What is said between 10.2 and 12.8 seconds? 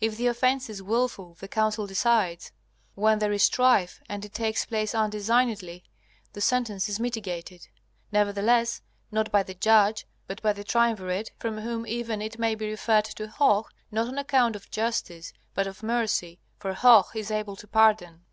but by the triumvirate, from whom even it may be